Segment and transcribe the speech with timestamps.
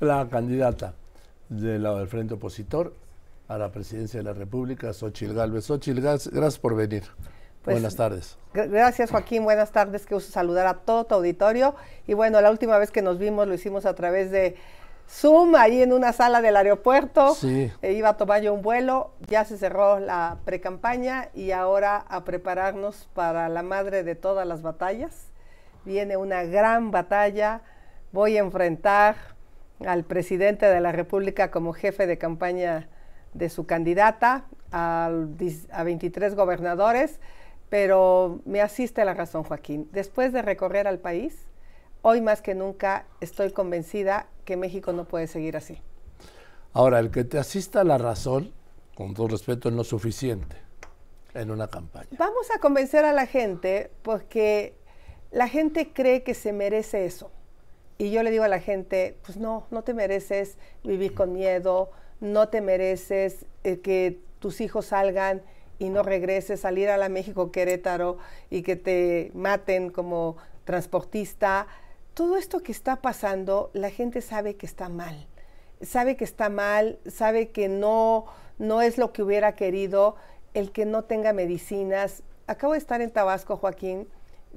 [0.00, 0.94] la candidata
[1.48, 2.94] del lado del Frente Opositor
[3.48, 5.66] a la presidencia de la República, Xochil Gálvez.
[5.66, 7.04] Xochil, gracias por venir.
[7.62, 8.38] Pues, Buenas tardes.
[8.54, 11.74] Gracias Joaquín, buenas tardes, que uso saludar a todo tu auditorio.
[12.06, 14.56] Y bueno, la última vez que nos vimos lo hicimos a través de
[15.06, 17.34] Zoom, ahí en una sala del aeropuerto.
[17.34, 17.70] Sí.
[17.82, 22.24] E iba a tomar yo un vuelo, ya se cerró la precampaña y ahora a
[22.24, 25.26] prepararnos para la madre de todas las batallas.
[25.84, 27.60] Viene una gran batalla,
[28.12, 29.16] voy a enfrentar
[29.86, 32.88] al presidente de la República como jefe de campaña
[33.34, 35.10] de su candidata, a
[35.84, 37.20] 23 gobernadores,
[37.68, 39.88] pero me asiste la razón, Joaquín.
[39.92, 41.46] Después de recorrer al país,
[42.02, 45.80] hoy más que nunca estoy convencida que México no puede seguir así.
[46.72, 48.52] Ahora, el que te asista la razón,
[48.94, 50.56] con todo respeto, no es suficiente
[51.34, 52.08] en una campaña.
[52.18, 54.74] Vamos a convencer a la gente porque
[55.30, 57.30] la gente cree que se merece eso.
[58.00, 61.90] Y yo le digo a la gente, pues no, no te mereces vivir con miedo,
[62.20, 65.42] no te mereces eh, que tus hijos salgan
[65.78, 68.16] y no regreses, salir a la México Querétaro
[68.48, 71.66] y que te maten como transportista.
[72.14, 75.26] Todo esto que está pasando, la gente sabe que está mal.
[75.82, 78.24] Sabe que está mal, sabe que no,
[78.56, 80.16] no es lo que hubiera querido
[80.54, 82.22] el que no tenga medicinas.
[82.46, 84.08] Acabo de estar en Tabasco, Joaquín.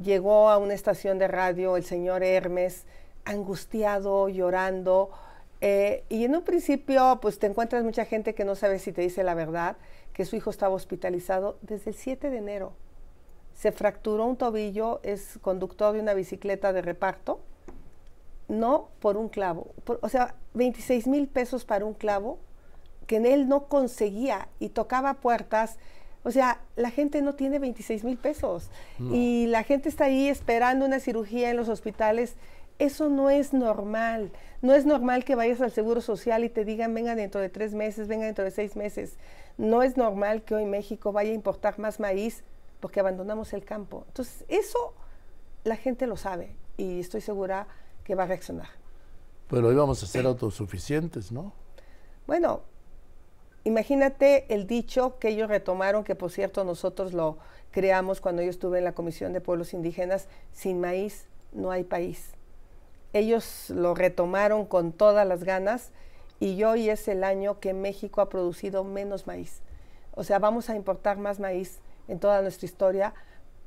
[0.02, 2.86] Llegó a una estación de radio el señor Hermes,
[3.26, 5.12] angustiado, llorando.
[5.62, 9.02] Eh, y en un principio, pues te encuentras mucha gente que no sabe si te
[9.02, 9.78] dice la verdad,
[10.14, 12.74] que su hijo estaba hospitalizado desde el 7 de enero.
[13.54, 17.40] Se fracturó un tobillo, es conductor de una bicicleta de reparto,
[18.48, 19.68] no por un clavo.
[20.02, 22.40] o sea, 26 mil pesos para un clavo
[23.08, 25.78] que en él no conseguía y tocaba puertas.
[26.24, 28.70] O sea, la gente no tiene 26 mil pesos
[29.12, 32.36] y la gente está ahí esperando una cirugía en los hospitales
[32.80, 34.32] eso no es normal.
[34.62, 37.74] No es normal que vayas al Seguro Social y te digan, venga dentro de tres
[37.74, 39.18] meses, venga dentro de seis meses.
[39.58, 42.44] No es normal que hoy México vaya a importar más maíz
[42.80, 44.06] porque abandonamos el campo.
[44.08, 44.94] Entonces, eso
[45.64, 47.68] la gente lo sabe y estoy segura
[48.04, 48.68] que va a reaccionar.
[49.50, 51.54] Pero hoy vamos a ser autosuficientes, ¿no?
[52.26, 52.62] Bueno,
[53.64, 57.38] imagínate el dicho que ellos retomaron, que por cierto nosotros lo
[57.72, 62.34] creamos cuando yo estuve en la Comisión de Pueblos Indígenas, sin maíz no hay país
[63.14, 65.92] ellos lo retomaron con todas las ganas
[66.40, 69.62] y hoy es el año que México ha producido menos maíz.
[70.16, 73.14] O sea, vamos a importar más maíz en toda nuestra historia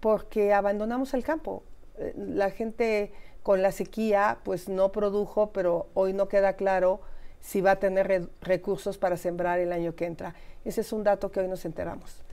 [0.01, 1.63] porque abandonamos el campo.
[1.99, 3.13] Eh, la gente
[3.43, 7.01] con la sequía pues no produjo, pero hoy no queda claro
[7.41, 10.35] si va a tener recursos para sembrar el año que entra.
[10.65, 12.25] Ese es un dato que hoy nos enteramos.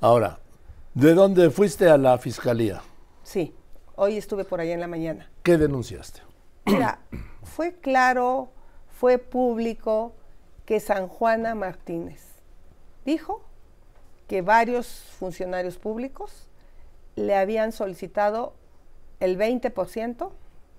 [0.00, 0.38] Ahora,
[0.92, 2.82] ¿de dónde fuiste a la fiscalía?
[3.22, 3.54] Sí,
[3.96, 5.30] hoy estuve por allá en la mañana.
[5.42, 6.27] ¿Qué denunciaste?
[6.68, 7.00] Mira,
[7.42, 8.50] fue claro,
[8.88, 10.14] fue público
[10.64, 12.22] que San Juana Martínez
[13.04, 13.42] dijo
[14.26, 14.86] que varios
[15.18, 16.48] funcionarios públicos
[17.16, 18.54] le habían solicitado
[19.20, 20.30] el 20%,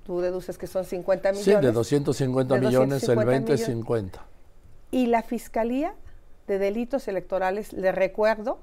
[0.03, 1.45] tú deduces que son 50 millones.
[1.45, 4.25] Sí, de 250 millones, el 20 es 50.
[4.91, 5.95] Y la Fiscalía
[6.47, 8.59] de Delitos Electorales, le recuerdo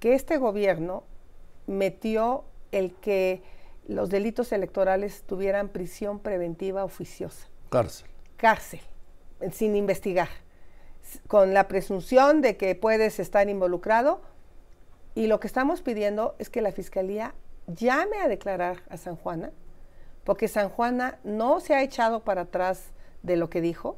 [0.00, 1.04] que este gobierno
[1.66, 3.42] metió el que
[3.86, 7.48] los delitos electorales tuvieran prisión preventiva oficiosa.
[7.70, 8.08] Cárcel.
[8.36, 8.80] Cárcel,
[9.52, 10.28] sin investigar,
[11.26, 14.22] con la presunción de que puedes estar involucrado.
[15.14, 17.34] Y lo que estamos pidiendo es que la Fiscalía
[17.66, 19.52] llame a declarar a San Juana,
[20.24, 23.96] porque San Juana no se ha echado para atrás de lo que dijo.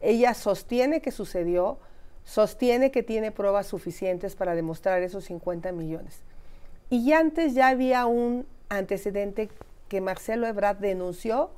[0.00, 1.78] Ella sostiene que sucedió,
[2.24, 6.22] sostiene que tiene pruebas suficientes para demostrar esos 50 millones.
[6.90, 9.48] Y antes ya había un antecedente
[9.88, 11.50] que Marcelo Ebrard denunció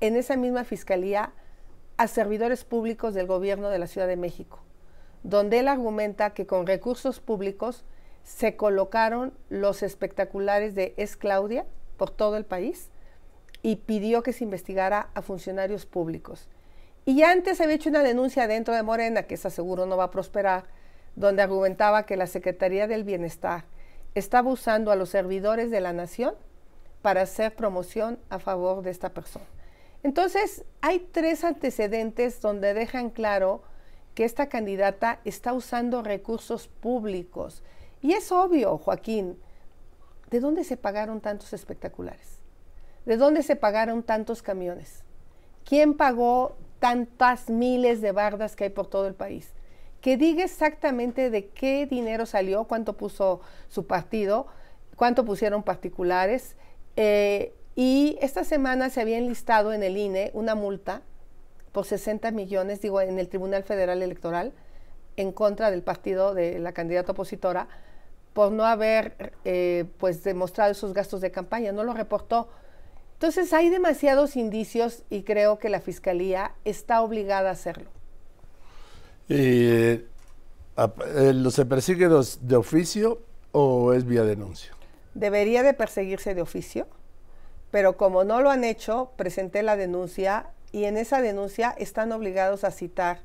[0.00, 1.32] en esa misma fiscalía
[1.96, 4.60] a servidores públicos del gobierno de la Ciudad de México,
[5.22, 7.84] donde él argumenta que con recursos públicos
[8.22, 11.66] se colocaron los espectaculares de Es Claudia
[11.96, 12.90] por todo el país
[13.62, 16.48] y pidió que se investigara a funcionarios públicos.
[17.04, 20.10] Y antes había hecho una denuncia dentro de Morena, que esa seguro no va a
[20.10, 20.64] prosperar,
[21.16, 23.64] donde argumentaba que la Secretaría del Bienestar
[24.14, 26.34] estaba usando a los servidores de la nación
[27.02, 29.46] para hacer promoción a favor de esta persona.
[30.02, 33.62] Entonces, hay tres antecedentes donde dejan claro
[34.14, 37.62] que esta candidata está usando recursos públicos.
[38.02, 39.38] Y es obvio, Joaquín,
[40.30, 42.38] ¿de dónde se pagaron tantos espectaculares?
[43.04, 45.04] ¿De dónde se pagaron tantos camiones?
[45.64, 49.52] ¿Quién pagó tantas miles de bardas que hay por todo el país?
[50.00, 54.46] Que diga exactamente de qué dinero salió, cuánto puso su partido,
[54.96, 56.56] cuánto pusieron particulares,
[56.96, 61.02] eh, y esta semana se había enlistado en el INE una multa
[61.72, 64.52] por 60 millones, digo, en el Tribunal Federal Electoral,
[65.16, 67.68] en contra del partido de la candidata opositora,
[68.32, 72.48] por no haber eh, pues demostrado esos gastos de campaña, no lo reportó.
[73.14, 77.90] Entonces hay demasiados indicios y creo que la Fiscalía está obligada a hacerlo.
[79.28, 80.06] Eh,
[81.50, 83.20] ¿Se persigue de oficio
[83.52, 84.72] o es vía denuncia?
[85.14, 86.86] Debería de perseguirse de oficio,
[87.70, 92.64] pero como no lo han hecho, presenté la denuncia y en esa denuncia están obligados
[92.64, 93.20] a citar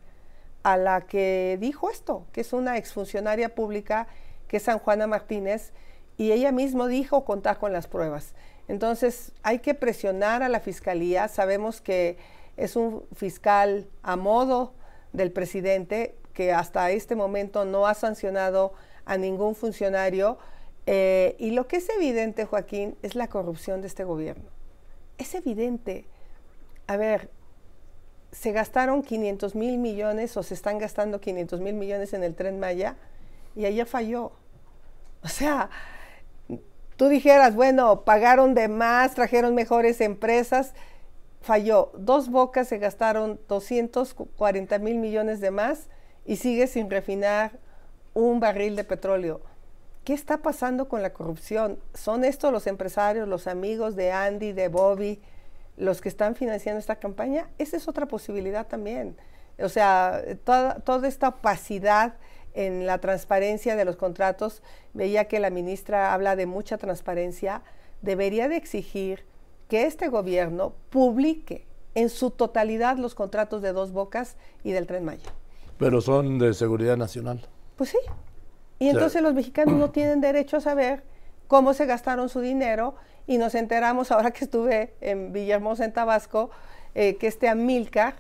[0.64, 4.08] a la que dijo esto, que es una exfuncionaria pública,
[4.48, 5.74] que es San Juana Martínez,
[6.18, 8.34] y ella misma dijo contar con las pruebas.
[8.68, 12.18] Entonces hay que presionar a la fiscalía, sabemos que
[12.58, 14.74] es un fiscal a modo
[15.14, 18.74] del presidente, que hasta este momento no ha sancionado
[19.06, 20.40] a ningún funcionario,
[20.86, 24.50] eh, y lo que es evidente, Joaquín, es la corrupción de este gobierno.
[25.18, 26.06] Es evidente.
[26.88, 27.30] A ver,
[28.32, 32.60] se gastaron 500 mil millones o se están gastando 500 mil millones en el tren
[32.60, 32.96] Maya
[33.56, 34.34] y ayer falló.
[35.24, 35.70] O sea,
[36.98, 40.74] tú dijeras, bueno, pagaron de más, trajeron mejores empresas,
[41.42, 41.92] falló.
[41.98, 45.88] Dos bocas se gastaron 240 mil millones de más
[46.26, 47.54] y sigue sin refinar
[48.14, 49.42] un barril de petróleo.
[50.06, 51.80] ¿Qué está pasando con la corrupción?
[51.94, 55.20] ¿Son estos los empresarios, los amigos de Andy, de Bobby?
[55.78, 59.18] los que están financiando esta campaña, esa es otra posibilidad también.
[59.60, 62.16] O sea, toda, toda esta opacidad
[62.54, 64.62] en la transparencia de los contratos,
[64.94, 67.62] veía que la ministra habla de mucha transparencia,
[68.02, 69.26] debería de exigir
[69.68, 71.66] que este gobierno publique
[71.96, 75.34] en su totalidad los contratos de Dos Bocas y del Tren Maya.
[75.78, 77.46] Pero son de seguridad nacional.
[77.76, 77.98] Pues sí.
[78.80, 81.04] Y entonces los mexicanos no tienen derecho a saber
[81.48, 82.96] cómo se gastaron su dinero
[83.28, 86.50] y nos enteramos ahora que estuve en Villahermosa, en Tabasco,
[86.94, 88.16] eh, que este Amilcar,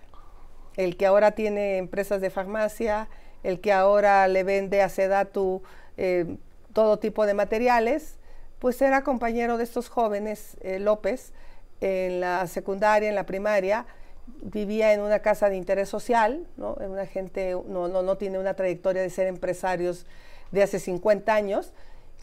[0.77, 3.07] el que ahora tiene empresas de farmacia,
[3.43, 5.61] el que ahora le vende a Sedatu
[5.97, 6.37] eh,
[6.73, 8.17] todo tipo de materiales,
[8.59, 11.33] pues era compañero de estos jóvenes, eh, López,
[11.81, 13.85] en la secundaria, en la primaria,
[14.41, 16.73] vivía en una casa de interés social, ¿no?
[16.79, 20.05] Una gente no, no, no tiene una trayectoria de ser empresarios
[20.51, 21.73] de hace 50 años,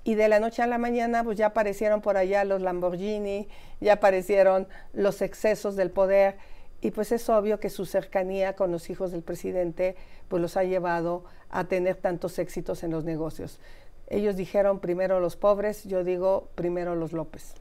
[0.04, 3.48] y de la noche a la mañana pues ya aparecieron por allá los Lamborghini,
[3.80, 6.36] ya aparecieron los excesos del poder
[6.80, 9.94] y pues es obvio que su cercanía con los hijos del presidente
[10.28, 13.60] pues los ha llevado a tener tantos éxitos en los negocios.
[14.08, 17.54] Ellos dijeron primero los pobres, yo digo primero los López.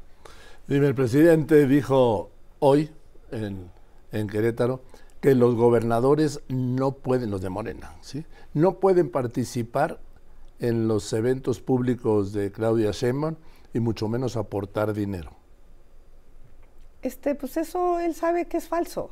[0.67, 2.89] Dime, el presidente dijo hoy
[3.31, 3.69] en,
[4.11, 4.81] en Querétaro
[5.19, 8.25] que los gobernadores no pueden, los de Morena, ¿sí?
[8.53, 9.99] no pueden participar
[10.61, 13.35] en los eventos públicos de Claudia Sheinbaum
[13.73, 15.31] y mucho menos aportar dinero.
[17.01, 19.09] Este, pues eso él sabe que es falso.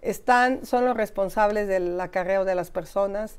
[0.00, 3.38] Están, son los responsables del acarreo de las personas.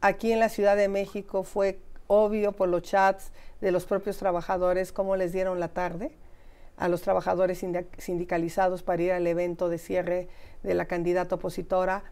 [0.00, 4.92] Aquí en la Ciudad de México fue obvio por los chats de los propios trabajadores
[4.92, 6.12] cómo les dieron la tarde
[6.76, 7.64] a los trabajadores
[7.98, 10.28] sindicalizados para ir al evento de cierre
[10.62, 12.04] de la candidata opositora.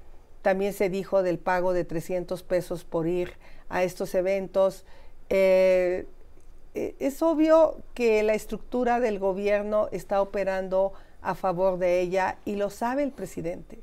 [0.42, 3.32] También se dijo del pago de 300 pesos por ir
[3.68, 4.84] a estos eventos.
[5.28, 6.06] Eh,
[6.74, 10.92] e, es obvio que la estructura del gobierno está operando
[11.22, 13.80] a favor de ella y lo sabe el presidente.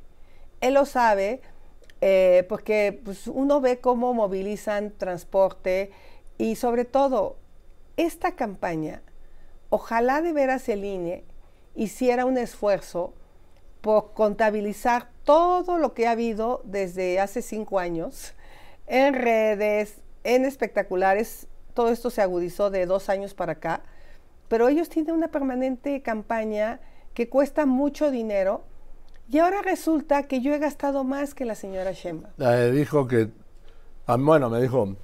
[0.62, 1.42] Él lo sabe
[2.02, 5.92] eh, porque pues, uno ve cómo movilizan transporte
[6.38, 7.38] y sobre todo
[7.98, 9.02] esta campaña,
[9.70, 11.24] ojalá de veras el INE
[11.76, 13.14] hiciera un esfuerzo
[13.86, 18.34] por contabilizar todo lo que ha habido desde hace cinco años
[18.88, 21.46] en redes, en espectaculares.
[21.76, 23.84] Todo esto se agudizó de dos años para acá,
[24.48, 26.80] pero ellos tienen una permanente campaña
[27.14, 28.64] que cuesta mucho dinero
[29.30, 32.30] y ahora resulta que yo he gastado más que la señora Shemba.
[32.40, 33.30] Eh, dijo que,
[34.08, 34.96] ah, bueno, me dijo,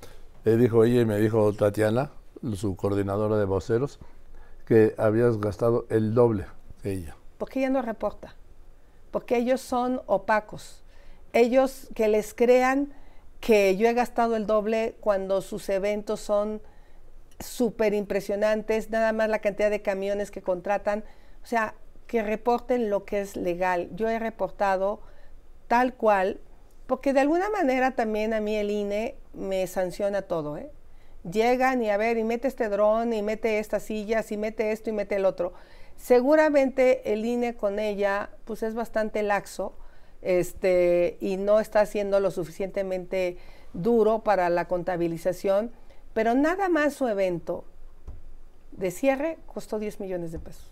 [0.43, 2.13] le dijo ella y me dijo Tatiana,
[2.55, 4.00] su coordinadora de voceros,
[4.65, 6.47] que habías gastado el doble
[6.81, 7.15] de ella.
[7.38, 8.35] Porque ella no reporta,
[9.11, 10.83] porque ellos son opacos.
[11.33, 12.93] Ellos que les crean
[13.39, 16.61] que yo he gastado el doble cuando sus eventos son
[17.39, 21.03] súper impresionantes, nada más la cantidad de camiones que contratan,
[21.43, 21.75] o sea,
[22.07, 23.89] que reporten lo que es legal.
[23.95, 25.01] Yo he reportado
[25.67, 26.39] tal cual,
[26.85, 30.69] porque de alguna manera también a mí el INE me sanciona todo, ¿eh?
[31.23, 34.89] Llegan y a ver, y mete este dron, y mete estas sillas, y mete esto,
[34.89, 35.53] y mete el otro.
[36.01, 39.74] Seguramente el INE con ella, pues es bastante laxo,
[40.24, 43.38] este, y no está siendo lo suficientemente
[43.74, 45.72] duro para la contabilización,
[46.15, 47.65] pero nada más su evento
[48.72, 50.72] de cierre costó 10 millones de pesos.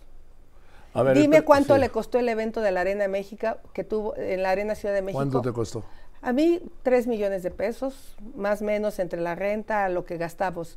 [1.14, 4.74] Dime cuánto le costó el evento de la Arena México que tuvo en la Arena
[4.74, 5.16] Ciudad de México.
[5.16, 5.84] ¿Cuánto te costó?
[6.22, 10.76] A mí, tres millones de pesos, más o menos entre la renta, lo que gastamos.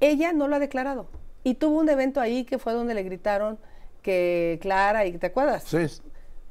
[0.00, 1.06] Ella no lo ha declarado.
[1.44, 3.58] Y tuvo un evento ahí que fue donde le gritaron
[4.02, 5.64] que Clara, y ¿te acuerdas?
[5.64, 5.86] Sí.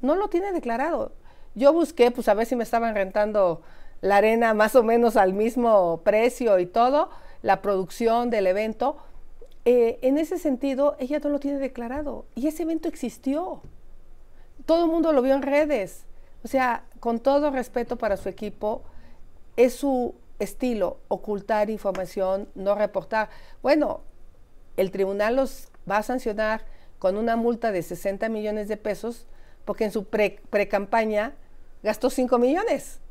[0.01, 1.12] No lo tiene declarado.
[1.56, 3.62] Yo busqué, pues a ver si me estaban rentando
[4.01, 7.10] la arena más o menos al mismo precio y todo,
[7.41, 8.98] la producción del evento.
[9.65, 12.25] Eh, en ese sentido, ella no lo tiene declarado.
[12.36, 13.62] Y ese evento existió.
[14.65, 16.06] Todo el mundo lo vio en redes.
[16.44, 18.84] O sea, con todo respeto para su equipo,
[19.56, 23.29] es su estilo ocultar información, no reportar.
[23.62, 24.01] Bueno,
[24.77, 26.65] el tribunal los va a sancionar
[27.00, 29.27] con una multa de 60 millones de pesos
[29.65, 31.34] porque en su pre-campaña
[31.84, 33.01] gastó 5 millones.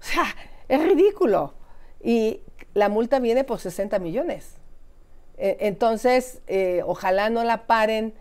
[0.00, 0.24] O sea,
[0.68, 1.54] es ridículo.
[2.02, 2.40] Y
[2.74, 4.56] la multa viene por 60 millones.
[5.36, 8.14] E, entonces, eh, ojalá no la paren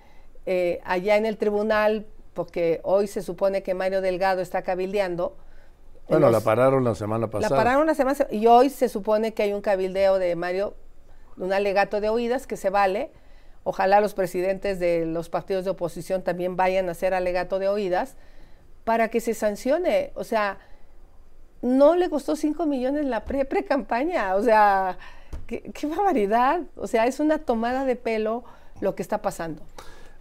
[0.45, 5.36] eh, allá en el tribunal porque hoy se supone que Mario Delgado está cabildeando.
[6.07, 7.55] Bueno, la pararon la semana pasada.
[7.55, 10.75] La pararon la semana y hoy se supone que hay un cabildeo de Mario,
[11.41, 13.12] un alegato de oídas que se vale.
[13.63, 18.15] Ojalá los presidentes de los partidos de oposición también vayan a hacer alegato de oídas
[18.83, 20.12] para que se sancione.
[20.15, 20.60] O sea,
[21.62, 24.36] no le costó 5 millones la pre-campaña.
[24.36, 24.98] o sea,
[25.48, 26.62] qué, barbaridad.
[26.75, 28.43] O sea, es una tomada de pelo
[28.79, 29.63] lo que está pasando.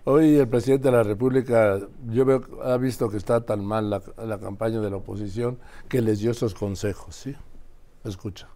[0.05, 4.03] Hoy el presidente de la República, yo veo, ha visto que está tan mal la,
[4.25, 5.59] la campaña de la oposición
[5.89, 7.37] que les dio esos consejos, ¿sí?
[8.05, 8.49] Escucha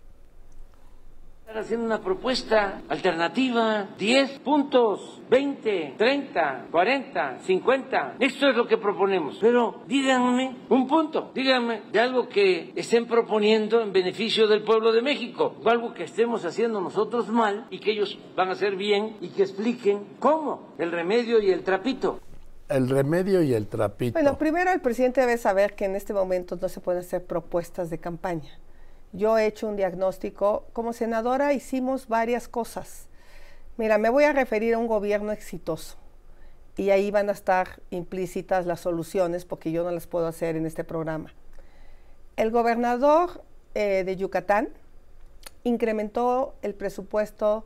[1.60, 8.16] haciendo una propuesta alternativa, 10 puntos, 20, 30, 40, 50.
[8.18, 9.38] Esto es lo que proponemos.
[9.40, 15.02] Pero díganme un punto, díganme de algo que estén proponiendo en beneficio del pueblo de
[15.02, 19.16] México, o algo que estemos haciendo nosotros mal y que ellos van a hacer bien
[19.20, 22.20] y que expliquen cómo, el remedio y el trapito.
[22.68, 24.14] El remedio y el trapito.
[24.14, 27.90] Bueno, primero el presidente debe saber que en este momento no se pueden hacer propuestas
[27.90, 28.58] de campaña
[29.14, 30.66] yo he hecho un diagnóstico.
[30.72, 33.06] Como senadora hicimos varias cosas.
[33.76, 35.96] Mira, me voy a referir a un gobierno exitoso
[36.76, 40.66] y ahí van a estar implícitas las soluciones porque yo no las puedo hacer en
[40.66, 41.32] este programa.
[42.36, 43.42] El gobernador
[43.74, 44.70] eh, de Yucatán
[45.62, 47.64] incrementó el presupuesto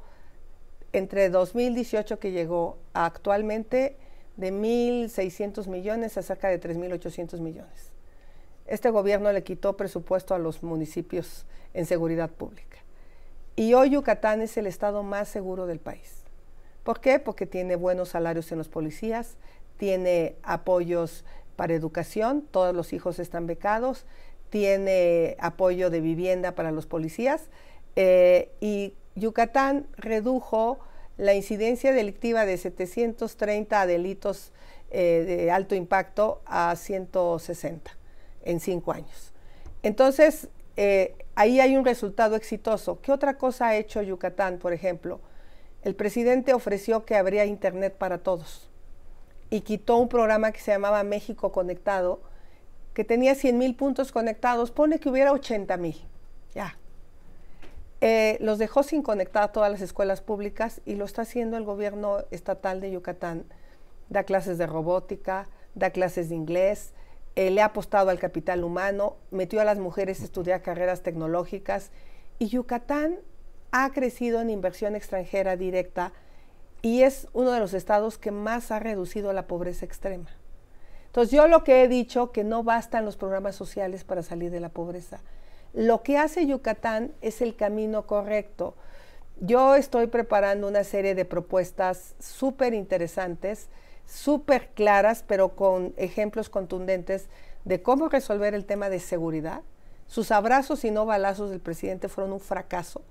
[0.92, 3.96] entre 2018 que llegó a actualmente
[4.36, 7.97] de 1.600 millones a cerca de 3.800 millones
[8.68, 12.78] este gobierno le quitó presupuesto a los municipios en seguridad pública.
[13.56, 16.22] Y hoy Yucatán es el estado más seguro del país.
[16.84, 17.18] ¿Por qué?
[17.18, 19.37] Porque tiene buenos salarios en los policías,
[19.78, 21.25] tiene apoyos
[21.56, 24.06] para educación, todos los hijos están becados,
[24.50, 27.48] tiene apoyo de vivienda para los policías
[27.96, 30.78] eh, y Yucatán redujo
[31.16, 34.52] la incidencia delictiva de 730 delitos
[34.90, 37.97] eh, de alto impacto a 160
[38.48, 39.32] en cinco años.
[39.82, 43.00] Entonces, eh, ahí hay un resultado exitoso.
[43.00, 45.20] ¿Qué otra cosa ha hecho Yucatán, por ejemplo?
[45.82, 48.68] El presidente ofreció que habría Internet para todos
[49.50, 52.20] y quitó un programa que se llamaba México Conectado,
[52.94, 55.96] que tenía 100 mil puntos conectados, pone que hubiera 80 mil.
[56.54, 56.76] Ya.
[58.00, 61.64] Eh, los dejó sin conectar a todas las escuelas públicas y lo está haciendo el
[61.64, 63.44] gobierno estatal de Yucatán.
[64.08, 66.92] Da clases de robótica, da clases de inglés,
[67.38, 71.92] eh, le ha apostado al capital humano, metió a las mujeres a estudiar carreras tecnológicas
[72.40, 73.21] y Yucatán
[73.71, 76.12] ha crecido en inversión extranjera directa
[76.83, 80.26] y es uno de los estados que más ha reducido la pobreza extrema.
[81.07, 84.59] Entonces yo lo que he dicho, que no bastan los programas sociales para salir de
[84.59, 85.21] la pobreza.
[85.75, 88.75] Lo que hace Yucatán es el camino correcto.
[89.38, 93.68] Yo estoy preparando una serie de propuestas súper interesantes
[94.08, 97.28] súper claras, pero con ejemplos contundentes
[97.64, 99.60] de cómo resolver el tema de seguridad.
[100.06, 103.02] Sus abrazos y no balazos del presidente fueron un fracaso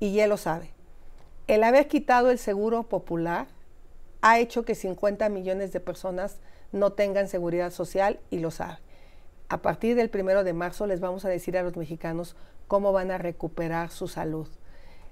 [0.00, 0.72] y él lo sabe.
[1.46, 3.46] El haber quitado el seguro popular
[4.22, 6.38] ha hecho que 50 millones de personas
[6.72, 8.78] no tengan seguridad social y lo sabe.
[9.50, 12.36] A partir del primero de marzo les vamos a decir a los mexicanos
[12.66, 14.48] cómo van a recuperar su salud.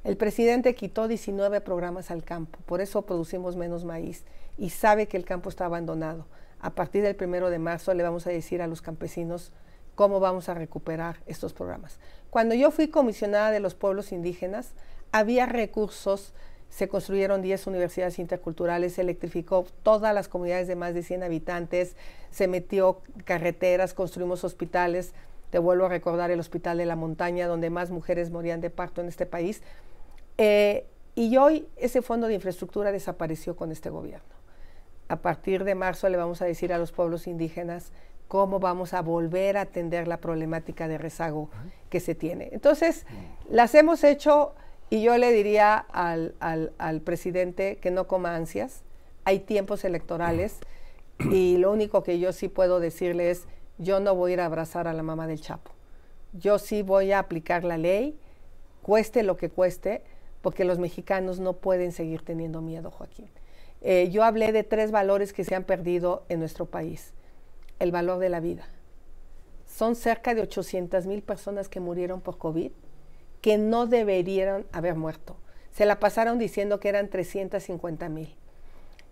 [0.07, 4.23] El presidente quitó 19 programas al campo, por eso producimos menos maíz
[4.57, 6.27] y sabe que el campo está abandonado.
[6.61, 9.51] A partir del primero de marzo le vamos a decir a los campesinos
[9.97, 11.99] cómo vamos a recuperar estos programas.
[12.31, 14.75] Cuando yo fui comisionada de los pueblos indígenas,
[15.11, 16.35] había recursos,
[16.69, 21.97] se construyeron 10 universidades interculturales, se electrificó todas las comunidades de más de 100 habitantes,
[22.31, 25.15] se metió carreteras, construimos hospitales.
[25.51, 29.01] Te vuelvo a recordar el Hospital de la Montaña, donde más mujeres morían de parto
[29.01, 29.63] en este país.
[30.39, 34.37] Eh, y hoy ese fondo de infraestructura desapareció con este gobierno.
[35.09, 37.93] a partir de marzo le vamos a decir a los pueblos indígenas
[38.27, 41.49] cómo vamos a volver a atender la problemática de rezago
[41.91, 42.49] que se tiene.
[42.51, 43.07] Entonces,
[43.49, 44.55] las hemos hecho
[44.91, 48.83] y yo le diría al, al presidente que no coma ansias,
[49.25, 50.59] hay tiempos electorales
[51.31, 53.47] y lo único que yo sí puedo decirle es,
[53.79, 55.71] yo no voy a ir a abrazar a la mamá del Chapo.
[56.33, 58.19] Yo sí voy a aplicar la ley,
[58.83, 60.03] cueste lo que cueste,
[60.47, 63.29] porque los mexicanos no pueden seguir teniendo miedo, Joaquín.
[63.81, 67.15] Eh, yo hablé de tres valores que se han perdido en nuestro país.
[67.81, 68.65] El valor de la vida.
[69.67, 72.71] Son cerca de 800 mil personas que murieron por COVID
[73.41, 75.37] que no deberían haber muerto.
[75.73, 78.33] Se la pasaron diciendo que eran 350 mil.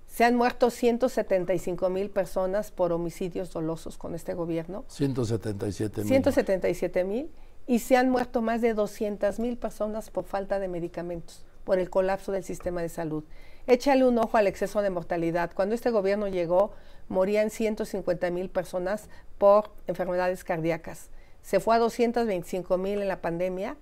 [0.06, 4.84] Se han muerto 175 mil personas por homicidios dolosos con este gobierno.
[4.86, 6.08] 177 mil.
[6.08, 7.28] 177 mil.
[7.66, 11.88] Y se han muerto más de 200 mil personas por falta de medicamentos, por el
[11.88, 13.24] colapso del sistema de salud.
[13.66, 15.50] Échale un ojo al exceso de mortalidad.
[15.54, 16.72] Cuando este gobierno llegó,
[17.08, 21.08] morían 150 mil personas por enfermedades cardíacas.
[21.40, 23.76] Se fue a 225 mil en la pandemia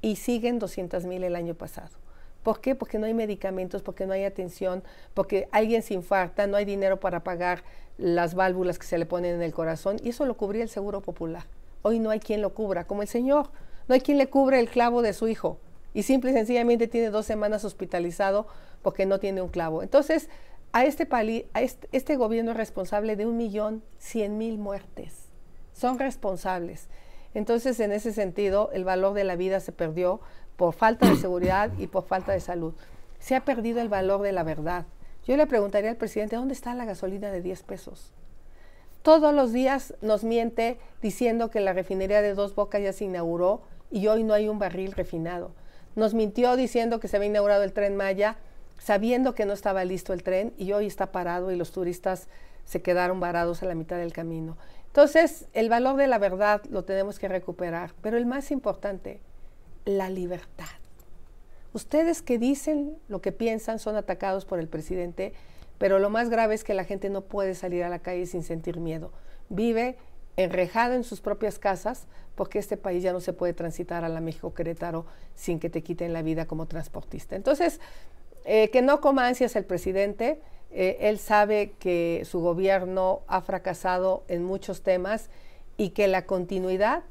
[0.00, 1.90] y siguen 200 mil el año pasado.
[2.44, 2.76] ¿Por qué?
[2.76, 7.00] Porque no hay medicamentos, porque no hay atención, porque alguien se infarta, no hay dinero
[7.00, 7.64] para pagar
[7.98, 11.00] las válvulas que se le ponen en el corazón y eso lo cubría el Seguro
[11.00, 11.46] Popular.
[11.86, 13.50] Hoy no hay quien lo cubra, como el Señor.
[13.86, 15.60] No hay quien le cubre el clavo de su hijo
[15.94, 18.48] y simple y sencillamente tiene dos semanas hospitalizado
[18.82, 19.84] porque no tiene un clavo.
[19.84, 20.28] Entonces,
[20.72, 21.06] a este,
[21.54, 25.28] a este, este, gobierno es responsable de un millón cien mil muertes.
[25.74, 26.88] Son responsables.
[27.34, 30.20] Entonces, en ese sentido, el valor de la vida se perdió
[30.56, 32.74] por falta de seguridad y por falta de salud.
[33.20, 34.86] Se ha perdido el valor de la verdad.
[35.24, 38.10] Yo le preguntaría al presidente, ¿dónde está la gasolina de 10 pesos?
[39.06, 43.62] Todos los días nos miente diciendo que la refinería de Dos Bocas ya se inauguró
[43.88, 45.52] y hoy no hay un barril refinado.
[45.94, 48.36] Nos mintió diciendo que se había inaugurado el tren Maya,
[48.80, 52.26] sabiendo que no estaba listo el tren y hoy está parado y los turistas
[52.64, 54.56] se quedaron varados a la mitad del camino.
[54.88, 59.20] Entonces, el valor de la verdad lo tenemos que recuperar, pero el más importante,
[59.84, 60.66] la libertad.
[61.72, 65.32] Ustedes que dicen lo que piensan son atacados por el presidente,
[65.78, 68.42] pero lo más grave es que la gente no puede salir a la calle sin
[68.42, 69.12] sentir miedo.
[69.48, 69.96] Vive
[70.36, 74.20] enrejado en sus propias casas porque este país ya no se puede transitar a la
[74.20, 77.36] México Querétaro sin que te quiten la vida como transportista.
[77.36, 77.80] Entonces,
[78.44, 84.24] eh, que no coma ansias el presidente, eh, él sabe que su gobierno ha fracasado
[84.28, 85.30] en muchos temas
[85.76, 87.02] y que la continuidad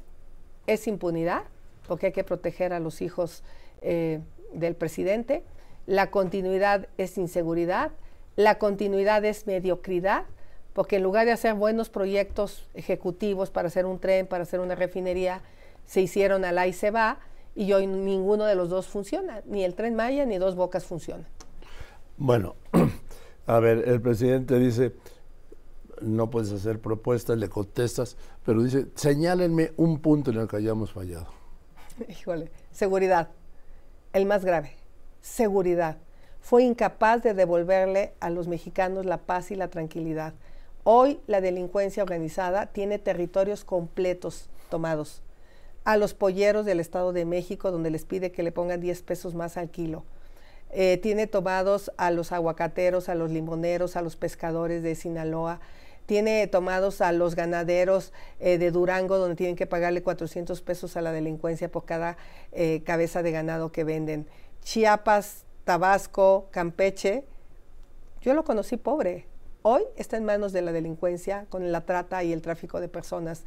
[0.66, 1.44] es impunidad,
[1.86, 3.42] porque hay que proteger a los hijos
[3.82, 4.20] eh,
[4.52, 5.44] del presidente,
[5.86, 7.92] la continuidad es inseguridad,
[8.36, 10.24] la continuidad es mediocridad
[10.76, 14.74] porque en lugar de hacer buenos proyectos ejecutivos para hacer un tren, para hacer una
[14.74, 15.40] refinería,
[15.86, 17.18] se hicieron al y se va,
[17.54, 21.26] y hoy ninguno de los dos funciona, ni el tren Maya ni dos bocas funcionan.
[22.18, 22.56] Bueno,
[23.46, 24.92] a ver, el presidente dice,
[26.02, 30.92] no puedes hacer propuestas, le contestas, pero dice, señálenme un punto en el que hayamos
[30.92, 31.28] fallado.
[32.08, 33.30] Híjole, seguridad,
[34.12, 34.76] el más grave,
[35.22, 35.96] seguridad.
[36.46, 40.32] Fue incapaz de devolverle a los mexicanos la paz y la tranquilidad.
[40.84, 45.22] Hoy la delincuencia organizada tiene territorios completos tomados.
[45.82, 49.34] A los polleros del Estado de México, donde les pide que le pongan 10 pesos
[49.34, 50.04] más al kilo.
[50.70, 55.58] Eh, tiene tomados a los aguacateros, a los limoneros, a los pescadores de Sinaloa.
[56.06, 61.00] Tiene tomados a los ganaderos eh, de Durango, donde tienen que pagarle 400 pesos a
[61.00, 62.16] la delincuencia por cada
[62.52, 64.28] eh, cabeza de ganado que venden.
[64.62, 67.26] Chiapas, Tabasco, Campeche.
[68.22, 69.26] Yo lo conocí pobre
[69.68, 73.42] hoy está en manos de la delincuencia con la trata y el tráfico de personas.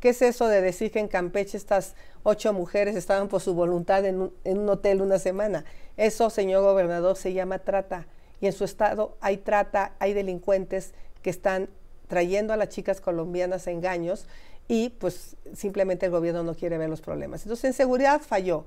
[0.00, 4.04] ¿Qué es eso de decir que en Campeche estas ocho mujeres estaban por su voluntad
[4.04, 5.64] en un, hotel una semana?
[5.96, 8.08] Eso, señor gobernador, se llama trata.
[8.40, 11.68] Y en su estado hay trata, hay delincuentes que están
[12.08, 14.26] trayendo a las chicas colombianas a engaños
[14.66, 17.42] y pues simplemente el gobierno no quiere ver los problemas.
[17.42, 18.64] Entonces en seguridad falló,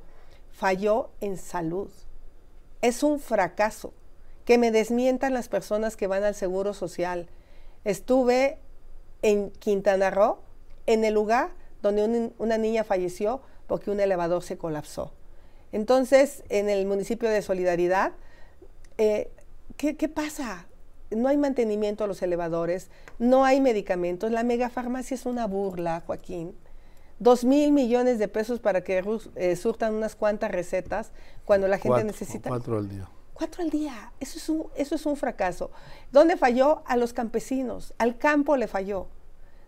[0.53, 1.89] falló en salud.
[2.83, 3.93] Es un fracaso
[4.43, 7.29] que me desmientan las personas que van al Seguro Social.
[7.85, 8.57] Estuve
[9.21, 10.39] en Quintana Roo,
[10.85, 15.13] en el lugar donde una niña falleció porque un elevador se colapsó.
[15.71, 18.11] Entonces, en el municipio de Solidaridad,
[18.97, 19.31] eh,
[19.77, 20.67] ¿qué, ¿qué, pasa?
[21.09, 26.53] No hay mantenimiento a los elevadores, no hay medicamentos, la megafarmacia es una burla, Joaquín.
[27.19, 29.03] Dos mil millones de pesos para que
[29.35, 31.11] eh, surtan unas cuantas recetas
[31.45, 32.49] cuando la gente necesita...
[32.49, 33.09] Cuatro al día.
[33.33, 35.71] Cuatro al día, eso es, un, eso es un fracaso.
[36.11, 36.83] ¿Dónde falló?
[36.85, 39.07] A los campesinos, al campo le falló.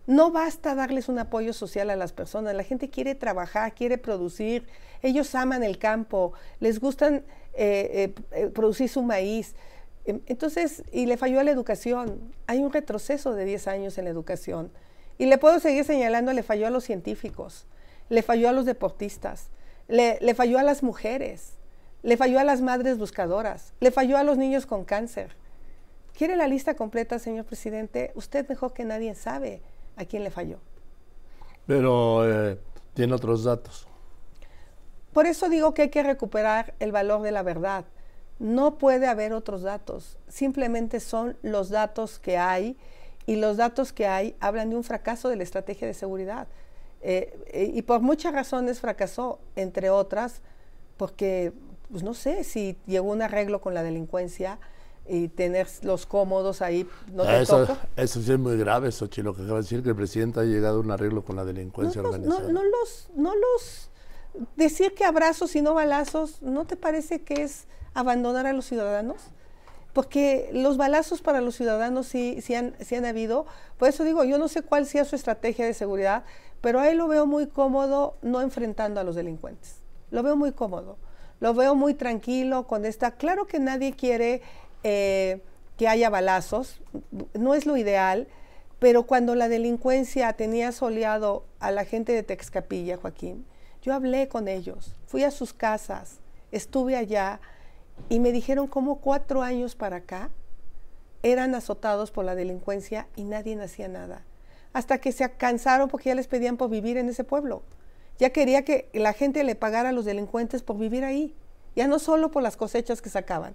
[0.06, 4.64] No basta darles un apoyo social a las personas, la gente quiere trabajar, quiere producir,
[5.02, 9.56] ellos aman el campo, les gustan eh, eh, eh, producir su maíz.
[10.04, 12.34] Em, entonces, y le falló a la educación.
[12.46, 14.70] Hay un retroceso de 10 años en la educación.
[15.18, 17.66] Y le puedo seguir señalando, le falló a los científicos,
[18.08, 19.48] le falló a los deportistas,
[19.88, 21.54] le, le falló a las mujeres,
[22.02, 25.34] le falló a las madres buscadoras, le falló a los niños con cáncer.
[26.16, 28.12] ¿Quiere la lista completa, señor presidente?
[28.14, 29.60] Usted mejor que nadie sabe
[29.96, 30.58] a quién le falló.
[31.66, 32.58] Pero eh,
[32.94, 33.86] tiene otros datos.
[35.12, 37.84] Por eso digo que hay que recuperar el valor de la verdad.
[38.38, 42.76] No puede haber otros datos, simplemente son los datos que hay
[43.26, 46.46] y los datos que hay hablan de un fracaso de la estrategia de seguridad.
[47.02, 50.40] Eh, eh, y por muchas razones fracasó, entre otras,
[50.96, 51.52] porque,
[51.90, 54.58] pues no sé, si llegó un arreglo con la delincuencia
[55.08, 59.34] y tener los cómodos ahí, no te eso, eso sí es muy grave, Xochitl, lo
[59.34, 62.02] que acaba de decir, que el presidente ha llegado a un arreglo con la delincuencia
[62.02, 62.48] no, los- organizada.
[62.52, 63.90] no, no los, no los,
[64.56, 69.18] decir que abrazos y no balazos, ¿no te parece que es abandonar a los ciudadanos?
[69.96, 73.46] Porque los balazos para los ciudadanos sí, han, habido.
[73.78, 76.24] Por eso digo, yo no sé cuál sea su estrategia de seguridad,
[76.60, 79.76] pero a él lo veo muy cómodo no enfrentando a los delincuentes.
[80.10, 80.98] Lo veo muy cómodo.
[81.40, 83.12] Lo veo muy tranquilo con esta.
[83.12, 84.42] Claro que nadie quiere
[84.82, 85.40] eh,
[85.78, 86.82] que haya balazos,
[87.32, 88.28] no es lo ideal,
[88.78, 93.46] pero cuando la delincuencia tenía soleado a la gente de Texcapilla, Joaquín,
[93.80, 96.18] yo hablé con ellos, fui a sus casas,
[96.52, 97.40] estuve allá
[98.08, 100.30] y me dijeron cómo cuatro años para acá
[101.22, 104.22] eran azotados por la delincuencia y nadie hacía nada.
[104.72, 107.62] Hasta que se cansaron porque ya les pedían por vivir en ese pueblo.
[108.18, 111.34] Ya quería que la gente le pagara a los delincuentes por vivir ahí,
[111.74, 113.54] ya no solo por las cosechas que sacaban.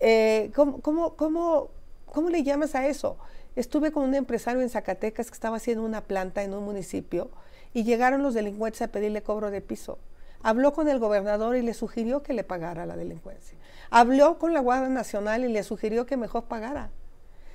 [0.00, 1.70] Eh, ¿cómo, cómo, cómo,
[2.06, 3.16] cómo le llamas a eso?
[3.54, 7.30] Estuve con un empresario en Zacatecas que estaba haciendo una planta en un municipio
[7.72, 9.98] y llegaron los delincuentes a pedirle cobro de piso.
[10.42, 13.56] Habló con el gobernador y le sugirió que le pagara la delincuencia.
[13.90, 16.90] Habló con la Guardia Nacional y le sugirió que mejor pagara.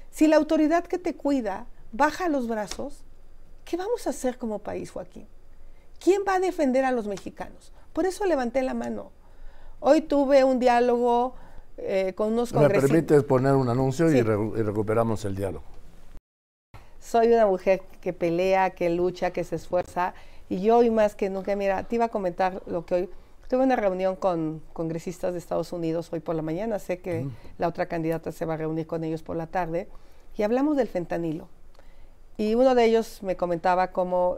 [0.10, 3.04] Si la autoridad que te cuida baja los brazos,
[3.66, 5.28] ¿qué vamos a hacer como país, Joaquín?
[6.00, 7.72] ¿Quién va a defender a los mexicanos?
[7.94, 9.12] Por eso levanté la mano.
[9.80, 11.36] Hoy tuve un diálogo
[11.78, 12.90] eh, con unos ¿Me congresistas.
[12.92, 15.66] permites poner un anuncio y, re- y recuperamos el diálogo?
[17.00, 20.14] soy una mujer que pelea, que lucha, que se esfuerza.
[20.50, 23.10] Y yo hoy más que nunca, mira, te iba a comentar lo que hoy...
[23.52, 26.80] Tuve una reunión con congresistas de Estados Unidos hoy por la mañana.
[26.80, 29.90] Sé que la otra candidata se va a reunir con ellos por la tarde.
[30.38, 31.50] Y hablamos del fentanilo.
[32.38, 34.38] Y uno de ellos me comentaba cómo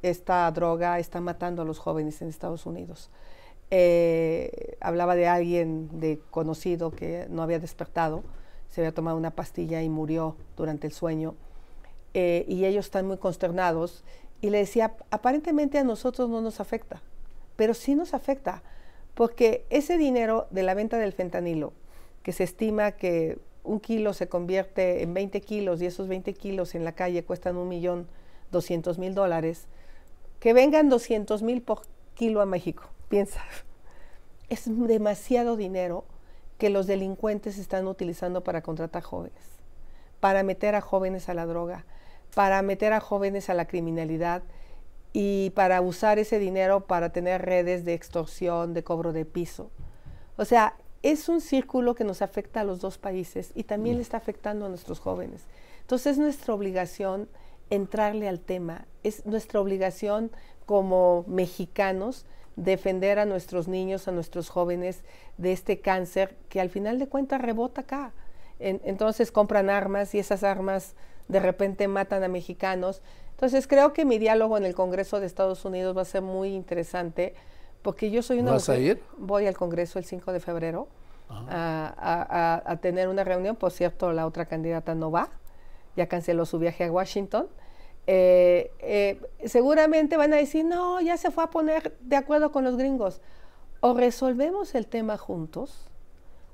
[0.00, 3.10] esta droga está matando a los jóvenes en Estados Unidos.
[3.72, 8.22] Eh, hablaba de alguien de conocido que no había despertado,
[8.68, 11.34] se había tomado una pastilla y murió durante el sueño.
[12.14, 14.04] Eh, y ellos están muy consternados.
[14.40, 17.02] Y le decía, aparentemente a nosotros no nos afecta,
[17.56, 18.62] pero sí nos afecta,
[19.14, 21.72] porque ese dinero de la venta del fentanilo,
[22.22, 26.74] que se estima que un kilo se convierte en 20 kilos y esos 20 kilos
[26.74, 28.06] en la calle cuestan un millón
[28.52, 29.66] doscientos mil dólares,
[30.38, 31.82] que vengan 200 mil por
[32.14, 33.42] kilo a México, piensa.
[34.48, 36.04] Es demasiado dinero
[36.58, 39.42] que los delincuentes están utilizando para contratar jóvenes,
[40.20, 41.84] para meter a jóvenes a la droga,
[42.34, 44.42] para meter a jóvenes a la criminalidad
[45.18, 49.70] y para usar ese dinero para tener redes de extorsión, de cobro de piso.
[50.36, 54.02] O sea, es un círculo que nos afecta a los dos países y también le
[54.02, 55.40] está afectando a nuestros jóvenes.
[55.80, 57.30] Entonces es nuestra obligación
[57.70, 60.30] entrarle al tema, es nuestra obligación
[60.66, 62.26] como mexicanos
[62.56, 65.02] defender a nuestros niños, a nuestros jóvenes
[65.38, 68.12] de este cáncer que al final de cuentas rebota acá.
[68.58, 70.94] En- entonces compran armas y esas armas
[71.28, 73.02] de repente matan a mexicanos.
[73.32, 76.54] Entonces creo que mi diálogo en el Congreso de Estados Unidos va a ser muy
[76.54, 77.34] interesante
[77.82, 79.02] porque yo soy una ¿Vas a mujer- ir?
[79.18, 80.88] Voy al Congreso el 5 de febrero
[81.28, 83.56] a, a- a- a tener una reunión.
[83.56, 85.30] Por cierto, la otra candidata no va,
[85.96, 87.48] ya canceló su viaje a Washington.
[88.08, 92.64] Eh, eh, seguramente van a decir, no, ya se fue a poner de acuerdo con
[92.64, 93.20] los gringos.
[93.80, 95.88] O resolvemos el tema juntos,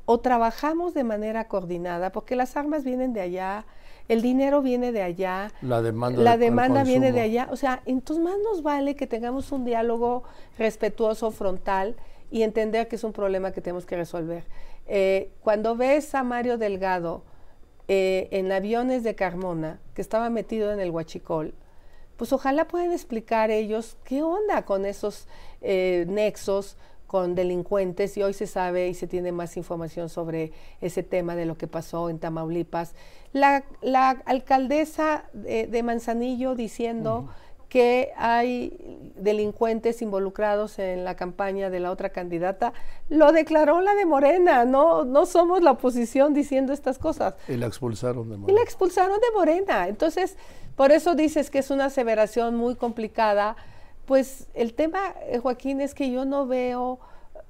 [0.06, 3.66] o trabajamos de manera coordinada, porque las armas vienen de allá,
[4.08, 7.48] el dinero viene de allá, La demanda la demanda viene de allá.
[7.50, 10.24] O sea, entonces más nos vale que tengamos un diálogo
[10.58, 11.96] respetuoso, frontal
[12.30, 14.44] y entender que es un problema que tenemos que resolver.
[14.86, 17.22] Eh, cuando ves a Mario Delgado
[17.88, 21.54] eh, en aviones de Carmona, que estaba metido en el Huachicol,
[22.16, 25.26] pues ojalá puedan explicar ellos qué onda con esos
[25.60, 26.76] eh, nexos
[27.12, 31.44] con delincuentes y hoy se sabe y se tiene más información sobre ese tema de
[31.44, 32.94] lo que pasó en Tamaulipas.
[33.34, 37.28] La, la alcaldesa de, de Manzanillo diciendo
[37.68, 42.72] que hay delincuentes involucrados en la campaña de la otra candidata.
[43.10, 47.34] Lo declaró la de Morena, no, no somos la oposición diciendo estas cosas.
[47.46, 48.52] Y la expulsaron de Morena.
[48.54, 49.86] Y la expulsaron de Morena.
[49.86, 50.38] Entonces,
[50.76, 53.54] por eso dices que es una aseveración muy complicada.
[54.06, 56.98] Pues el tema, eh, Joaquín, es que yo no veo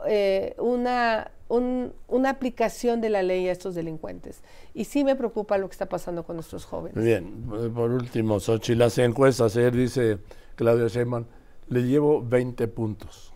[0.07, 4.43] eh, una, una aplicación de la ley a estos delincuentes.
[4.75, 7.03] Y sí me preocupa lo que está pasando con nuestros jóvenes.
[7.03, 10.19] Bien, por último, Xochitl, las encuestas, ayer dice
[10.57, 11.25] Claudia Sheinbaum,
[11.69, 13.33] le llevo 20 puntos.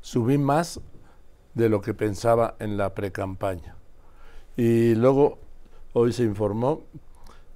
[0.00, 0.80] Subí más
[1.54, 3.76] de lo que pensaba en la precampaña.
[4.56, 5.38] Y luego,
[5.92, 6.82] hoy se informó,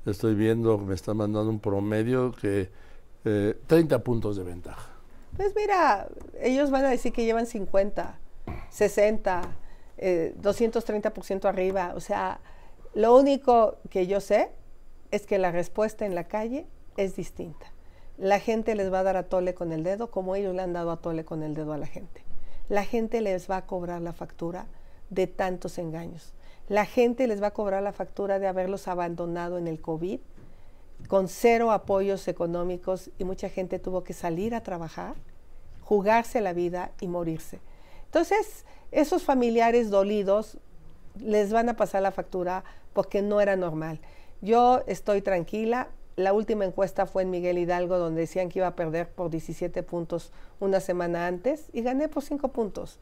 [0.06, 2.70] estoy viendo, me está mandando un promedio que
[3.22, 4.89] 30 eh, puntos de ventaja.
[5.36, 6.08] Pues mira,
[6.40, 8.18] ellos van a decir que llevan 50,
[8.70, 9.42] 60,
[9.98, 11.92] eh, 230% arriba.
[11.94, 12.40] O sea,
[12.94, 14.50] lo único que yo sé
[15.10, 16.66] es que la respuesta en la calle
[16.96, 17.66] es distinta.
[18.18, 20.72] La gente les va a dar a tole con el dedo como ellos le han
[20.72, 22.22] dado a tole con el dedo a la gente.
[22.68, 24.66] La gente les va a cobrar la factura
[25.08, 26.34] de tantos engaños.
[26.68, 30.20] La gente les va a cobrar la factura de haberlos abandonado en el COVID
[31.08, 35.14] con cero apoyos económicos y mucha gente tuvo que salir a trabajar,
[35.82, 37.60] jugarse la vida y morirse.
[38.06, 40.58] Entonces, esos familiares dolidos
[41.18, 44.00] les van a pasar la factura porque no era normal.
[44.40, 45.88] Yo estoy tranquila.
[46.16, 49.82] La última encuesta fue en Miguel Hidalgo, donde decían que iba a perder por 17
[49.82, 52.98] puntos una semana antes y gané por 5 puntos.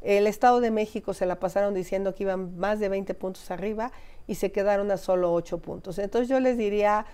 [0.00, 3.90] El Estado de México se la pasaron diciendo que iban más de 20 puntos arriba
[4.26, 5.98] y se quedaron a solo 8 puntos.
[5.98, 7.06] Entonces yo les diría,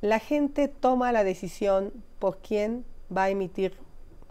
[0.00, 2.84] la gente toma la decisión por quién
[3.14, 3.76] va a emitir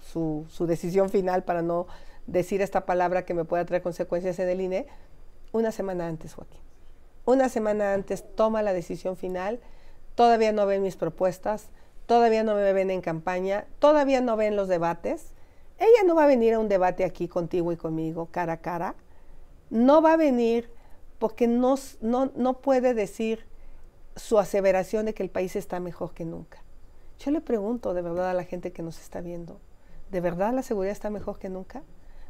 [0.02, 1.88] su, decisión final para no
[2.26, 4.88] decir esta palabra que me pueda traer consecuencias en el INE
[5.52, 6.62] una semana antes, Joaquín.
[7.26, 9.60] Una semana antes toma la decisión final,
[10.16, 11.70] todavía no ven mis propuestas,
[12.06, 15.34] todavía no me ven en campaña, todavía no ven los debates.
[15.78, 18.96] Ella no va a venir a un debate aquí contigo y conmigo, cara a cara.
[19.70, 20.72] No va a venir
[21.20, 23.46] porque no, no, no puede decir
[24.20, 26.62] su aseveración de que el país está mejor que nunca.
[27.20, 29.60] Yo le pregunto de verdad a la gente que nos está viendo,
[30.12, 31.84] ¿de verdad la seguridad está mejor que nunca?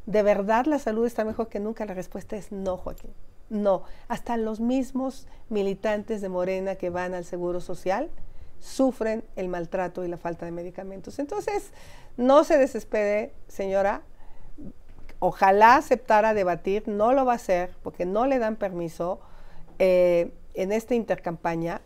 [0.05, 1.85] ¿De verdad la salud está mejor que nunca?
[1.85, 3.11] La respuesta es no, Joaquín.
[3.49, 3.83] No.
[4.07, 8.09] Hasta los mismos militantes de Morena que van al Seguro Social
[8.59, 11.19] sufren el maltrato y la falta de medicamentos.
[11.19, 11.71] Entonces,
[12.17, 14.01] no se desespere, señora.
[15.19, 19.19] Ojalá aceptara debatir, no lo va a hacer porque no le dan permiso
[19.79, 21.81] eh, en esta intercampaña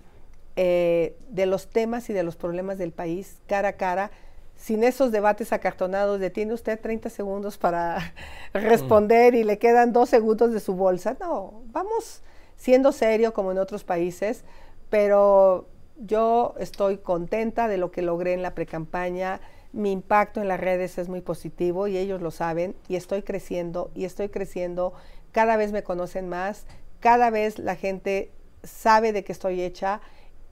[0.56, 4.12] eh, de los temas y de los problemas del país cara a cara
[4.56, 8.14] sin esos debates acartonados de tiene usted 30 segundos para
[8.54, 11.18] responder y le quedan dos segundos de su bolsa.
[11.20, 12.22] No, vamos
[12.56, 14.46] siendo serio como en otros países,
[14.90, 19.42] pero yo estoy contenta de lo que logré en la precampaña.
[19.72, 23.92] Mi impacto en las redes es muy positivo y ellos lo saben y estoy creciendo
[23.96, 24.94] y estoy creciendo.
[25.32, 26.68] Cada vez me conocen más,
[27.04, 28.32] cada vez la gente
[28.64, 30.00] sabe de qué estoy hecha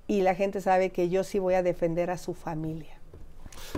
[0.06, 3.00] y la gente sabe que yo sí voy a defender a su familia.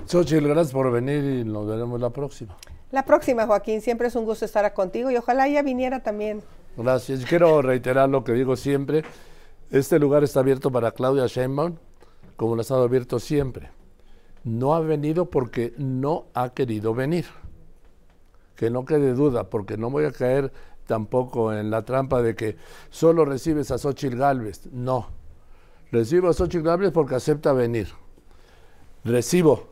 [0.07, 2.57] Xochitl, gracias por venir y nos veremos la próxima.
[2.89, 3.81] La próxima, Joaquín.
[3.81, 6.41] Siempre es un gusto estar contigo y ojalá ella viniera también.
[6.75, 7.23] Gracias.
[7.25, 9.03] Quiero reiterar lo que digo siempre.
[9.69, 11.75] Este lugar está abierto para Claudia Sheinbaum,
[12.37, 13.69] como lo ha estado abierto siempre.
[14.43, 17.25] No ha venido porque no ha querido venir.
[18.55, 20.51] Que no quede duda, porque no voy a caer
[20.85, 22.57] tampoco en la trampa de que
[22.89, 24.69] solo recibes a Xochitl Galvez.
[24.71, 25.07] No.
[25.91, 27.87] Recibo a Xochitl Galvez porque acepta venir
[29.03, 29.67] recibo,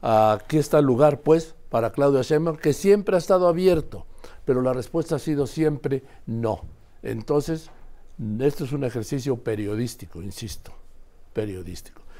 [0.00, 4.06] aquí está el lugar, pues, para Claudia Sheinbaum, que siempre ha estado abierto,
[4.44, 6.62] pero la respuesta ha sido siempre no.
[7.02, 7.70] Entonces,
[8.40, 10.72] esto es un ejercicio periodístico, insisto,
[11.32, 11.99] periodístico.